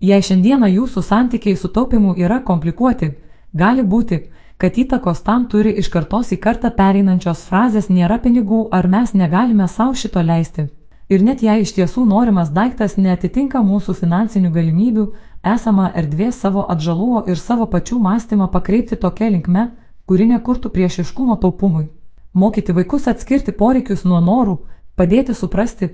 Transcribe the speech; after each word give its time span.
Jei 0.00 0.22
šiandieną 0.24 0.68
jūsų 0.72 1.02
santykiai 1.04 1.56
su 1.60 1.68
taupimu 1.68 2.14
yra 2.16 2.38
komplikuoti, 2.40 3.10
gali 3.52 3.82
būti, 3.84 4.18
kad 4.56 4.78
įtakos 4.80 5.20
tam 5.26 5.44
turi 5.52 5.74
iš 5.82 5.90
kartos 5.92 6.30
į 6.32 6.38
kartą 6.40 6.70
pereinančios 6.76 7.42
frazės 7.48 7.90
nėra 7.92 8.16
pinigų 8.24 8.62
ar 8.72 8.88
mes 8.88 9.12
negalime 9.12 9.68
savo 9.68 9.92
šito 9.92 10.22
leisti. 10.24 10.70
Ir 11.12 11.20
net 11.26 11.42
jei 11.44 11.66
iš 11.66 11.74
tiesų 11.76 12.06
norimas 12.08 12.48
daiktas 12.48 12.96
netitinka 12.96 13.60
mūsų 13.60 13.98
finansinių 14.00 14.50
galimybių, 14.56 15.06
esama 15.54 15.90
erdvė 15.92 16.32
savo 16.32 16.64
atžaluo 16.72 17.26
ir 17.28 17.36
savo 17.36 17.66
pačių 17.68 18.00
mąstymą 18.00 18.48
pakreipti 18.52 18.96
tokia 18.96 19.28
linkme, 19.28 19.70
kuri 20.08 20.30
nekurtų 20.32 20.72
priešiškumo 20.72 21.36
taupumui. 21.44 21.90
Mokyti 22.32 22.72
vaikus 22.72 23.08
atskirti 23.10 23.52
poreikius 23.52 24.06
nuo 24.08 24.20
norų, 24.24 24.60
padėti 24.96 25.34
suprasti, 25.34 25.90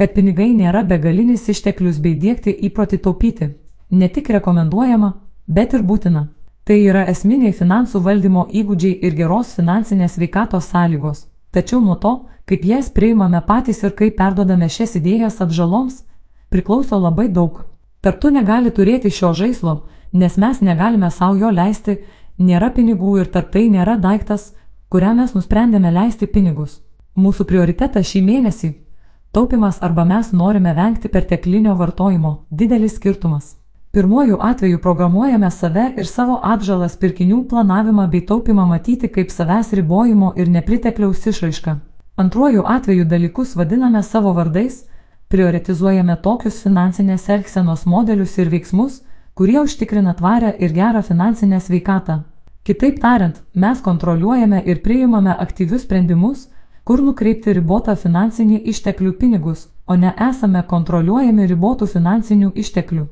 kad 0.00 0.14
pinigai 0.16 0.54
nėra 0.56 0.80
begalinis 0.88 1.42
išteklius 1.52 1.98
bei 2.00 2.14
dėkti 2.16 2.54
įprotį 2.66 2.98
taupyti. 3.04 3.50
Ne 3.90 4.08
tik 4.08 4.30
rekomenduojama, 4.32 5.10
bet 5.46 5.74
ir 5.76 5.82
būtina. 5.84 6.22
Tai 6.64 6.78
yra 6.80 7.02
esminiai 7.12 7.52
finansų 7.52 8.00
valdymo 8.06 8.46
įgūdžiai 8.48 8.94
ir 9.04 9.18
geros 9.18 9.52
finansinės 9.58 10.16
veikatos 10.22 10.70
sąlygos. 10.72 11.26
Tačiau 11.52 11.82
nuo 11.84 11.98
to, 12.00 12.14
kaip 12.48 12.64
jas 12.64 12.88
priimame 12.96 13.42
patys 13.44 13.82
ir 13.84 13.92
kaip 13.98 14.16
perdodame 14.16 14.70
šias 14.72 14.96
idėjas 14.96 15.40
atžaloms, 15.44 16.00
priklauso 16.48 16.96
labai 16.96 17.28
daug. 17.28 17.60
Tartu 18.00 18.30
negali 18.32 18.72
turėti 18.72 19.12
šio 19.12 19.34
žaislo, 19.36 19.82
nes 20.12 20.40
mes 20.40 20.62
negalime 20.64 21.10
savo 21.10 21.36
jo 21.36 21.50
leisti, 21.52 21.98
nėra 22.38 22.72
pinigų 22.72 23.18
ir 23.20 23.28
tarp 23.34 23.52
tai 23.52 23.68
nėra 23.68 24.00
daiktas, 24.00 24.54
kuriam 24.88 25.20
mes 25.20 25.36
nusprendėme 25.36 25.92
leisti 25.92 26.26
pinigus. 26.26 26.80
Mūsų 27.20 27.44
prioritetas 27.44 28.08
šį 28.08 28.24
mėnesį- 28.30 28.72
taupimas 29.32 29.82
arba 29.82 30.04
mes 30.04 30.32
norime 30.32 30.74
vengti 30.74 31.08
perteklinio 31.08 31.74
vartojimo- 31.74 32.44
didelis 32.58 32.94
skirtumas. 32.94 33.56
Pirmuoju 33.92 34.36
atveju 34.40 34.78
programuojame 34.78 35.50
save 35.50 35.92
ir 35.98 36.06
savo 36.06 36.40
atžalas 36.42 36.96
pirkinių 36.96 37.48
planavimą 37.48 38.10
bei 38.10 38.20
taupimą 38.26 38.66
matyti 38.66 39.08
kaip 39.08 39.30
savęs 39.30 39.72
ribojimo 39.72 40.32
ir 40.36 40.48
nepritekliaus 40.48 41.26
išraišką. 41.26 41.76
Antruoju 42.16 42.62
atveju 42.66 43.04
dalykus 43.04 43.56
vadiname 43.56 44.02
savo 44.02 44.32
vardais, 44.32 44.84
prioritizuojame 45.28 46.16
tokius 46.22 46.62
finansinės 46.62 47.28
elgsenos 47.28 47.86
modelius 47.86 48.38
ir 48.38 48.48
veiksmus, 48.50 49.02
kurie 49.34 49.60
užtikrina 49.60 50.14
tvarę 50.14 50.54
ir 50.58 50.72
gerą 50.72 51.02
finansinę 51.02 51.60
sveikatą. 51.60 52.22
Kitaip 52.64 53.00
tariant, 53.00 53.42
mes 53.54 53.80
kontroliuojame 53.80 54.62
ir 54.66 54.82
priimame 54.82 55.36
aktyvius 55.38 55.82
sprendimus, 55.82 56.48
kur 56.90 56.98
nukreipti 57.06 57.52
ribotą 57.54 57.92
finansinį 57.94 58.56
išteklių 58.70 59.12
pinigus, 59.18 59.60
o 59.86 59.94
ne 59.94 60.10
esame 60.26 60.58
kontroliuojami 60.70 61.44
ribotų 61.46 61.86
finansinių 61.92 62.48
išteklių. 62.62 63.04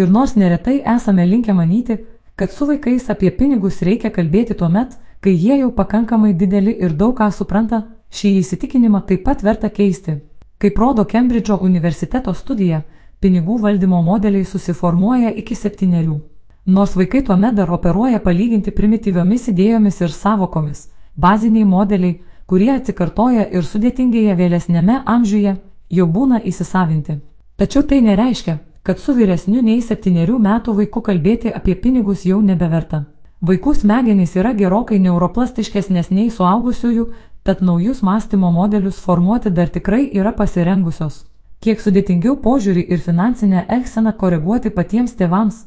Ir 0.00 0.12
nors 0.14 0.32
neretai 0.40 0.76
esame 0.92 1.26
linkę 1.28 1.52
manyti, 1.58 1.98
kad 2.34 2.54
su 2.54 2.64
vaikais 2.70 3.10
apie 3.12 3.28
pinigus 3.40 3.82
reikia 3.84 4.08
kalbėti 4.14 4.54
tuo 4.56 4.70
met, 4.72 4.94
kai 5.20 5.34
jie 5.34 5.58
jau 5.58 5.68
pakankamai 5.80 6.32
dideli 6.32 6.72
ir 6.86 6.94
daug 7.02 7.12
ką 7.18 7.28
supranta, 7.38 7.82
šį 8.08 8.30
įsitikinimą 8.38 9.02
taip 9.10 9.26
pat 9.26 9.44
verta 9.44 9.68
keisti. 9.68 10.14
Kaip 10.56 10.80
rodo 10.80 11.04
Kembridžo 11.04 11.58
universiteto 11.68 12.32
studija, 12.32 12.86
pinigų 13.20 13.58
valdymo 13.66 14.00
modeliai 14.06 14.48
susiformuoja 14.48 15.34
iki 15.42 15.58
septyniarių. 15.60 16.16
Nors 16.64 16.96
vaikai 16.96 17.20
tuomet 17.28 17.60
dar 17.60 17.68
operuoja 17.68 18.22
palyginti 18.30 18.72
primityviomis 18.72 19.50
idėjomis 19.52 20.00
ir 20.00 20.16
savokomis, 20.22 20.86
baziniai 21.20 21.68
modeliai, 21.68 22.16
kurie 22.46 22.70
atsikartoja 22.74 23.48
ir 23.50 23.66
sudėtingėje 23.66 24.36
vėlesnėme 24.38 25.00
amžiuje, 25.04 25.56
jau 25.90 26.06
būna 26.06 26.40
įsisavinti. 26.50 27.20
Tačiau 27.56 27.82
tai 27.82 28.00
nereiškia, 28.04 28.58
kad 28.86 29.00
su 29.02 29.14
vyresniu 29.14 29.62
nei 29.66 29.82
septyniarių 29.82 30.38
metų 30.48 30.74
vaiku 30.80 31.02
kalbėti 31.02 31.50
apie 31.50 31.74
pinigus 31.74 32.26
jau 32.28 32.40
nebeverta. 32.40 33.04
Vaikų 33.46 33.74
smegenys 33.80 34.36
yra 34.38 34.52
gerokai 34.56 34.98
neuroplastiškesnės 35.02 36.10
nei 36.10 36.30
suaugusiųjų, 36.30 37.06
tad 37.46 37.62
naujus 37.62 38.02
mąstymo 38.02 38.50
modelius 38.52 39.00
formuoti 39.02 39.50
dar 39.50 39.68
tikrai 39.68 40.06
yra 40.20 40.32
pasirengusios. 40.32 41.24
Kiek 41.60 41.82
sudėtingiau 41.82 42.36
požiūrį 42.44 42.86
ir 42.94 43.02
finansinę 43.02 43.66
elgseną 43.76 44.12
koreguoti 44.22 44.70
patiems 44.70 45.14
tėvams, 45.18 45.64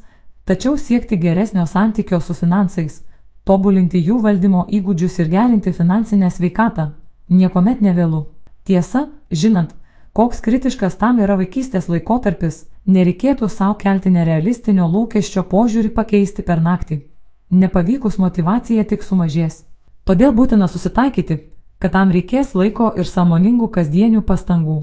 tačiau 0.48 0.76
siekti 0.78 1.18
geresnio 1.20 1.66
santykio 1.66 2.20
su 2.20 2.34
finansais, 2.34 3.02
tobulinti 3.50 3.98
jų 3.98 4.20
valdymo 4.22 4.66
įgūdžius 4.70 5.16
ir 5.24 5.30
gerinti 5.32 5.72
finansinę 5.74 6.28
sveikatą, 6.30 6.92
niekuomet 7.34 7.80
nevėlu. 7.82 8.28
Tiesa, 8.62 9.08
žinant, 9.30 9.72
koks 10.14 10.38
kritiškas 10.44 10.94
tam 11.00 11.18
yra 11.24 11.34
vaikystės 11.40 11.88
laikotarpis, 11.90 12.60
nereikėtų 12.86 13.48
savo 13.50 13.74
kelti 13.80 14.12
nerealistinio 14.14 14.86
lūkesčio 14.92 15.42
požiūrį 15.50 15.90
pakeisti 15.96 16.46
per 16.46 16.62
naktį. 16.62 17.00
Nepavykus 17.50 18.20
motivacija 18.22 18.86
tik 18.86 19.02
sumažės. 19.02 19.64
Todėl 20.06 20.30
būtina 20.30 20.70
susitaikyti, 20.70 21.40
kad 21.82 21.96
tam 21.98 22.14
reikės 22.14 22.54
laiko 22.54 22.92
ir 22.94 23.08
sąmoningų 23.10 23.66
kasdienių 23.74 24.22
pastangų. 24.30 24.78